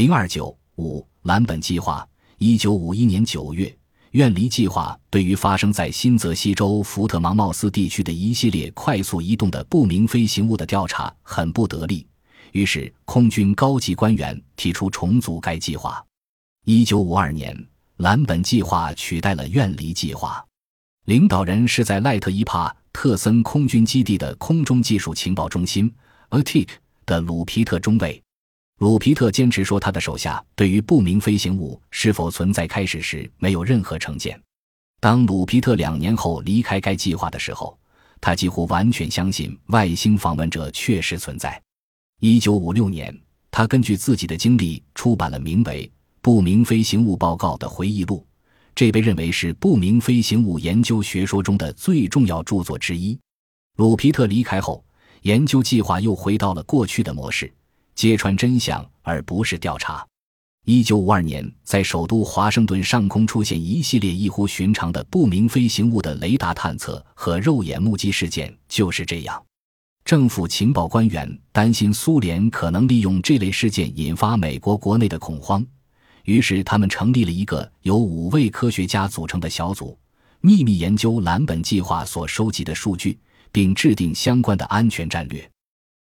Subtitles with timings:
[0.00, 2.08] 零二九五蓝本计划，
[2.38, 3.70] 一九五一年九月，
[4.12, 12.06] 远离计划对于发生在新泽西州福特芒茂斯地区的一系列快速移动的不明飞行物的调查很不得力，
[12.52, 16.02] 于是空军高级官员提出重组该计划。
[16.64, 17.54] 一九五二年，
[17.98, 20.42] 蓝本计划取代了远离计划，
[21.04, 25.94] 领导人是在赖特伊帕特森空军基地的空中技术情报中心
[26.30, 26.68] （ATIC）
[27.04, 28.22] 的鲁皮特中尉。
[28.80, 34.40] 鲁皮特坚持说，他的手下对于不明飞行物是否存在开始时没有任何成见。
[35.00, 37.78] 当鲁皮特两年后离开该计划的时候，
[38.22, 41.60] 他几乎完全相信外星访问者确实存在。
[42.20, 43.14] 一九五六年，
[43.50, 45.86] 他根据自己的经历出版了名为
[46.22, 48.26] 《不明飞行物报告》的回忆录，
[48.74, 53.18] 这被认为是不明飞行物研究学说中的最重要著作之一。
[53.76, 54.82] 鲁皮特离开后，
[55.20, 57.52] 研究计划又回到了过去的模式。
[58.00, 60.02] 揭穿真相，而不是调查。
[60.64, 69.44] 一九五二年，在首都华盛顿上空出现一系列异乎寻常的不明飞行物的雷达探测和肉眼目击事件，就是这样。
[70.02, 75.62] 政府情报官员担心苏联可能利用这类事件引发美国国内的恐慌，
[76.24, 79.98] 于是他们成立了一个由五位科学家组成的小组，
[80.40, 83.18] 秘密研究蓝本计划所收集的数据，
[83.52, 85.46] 并制定相关的安全战略。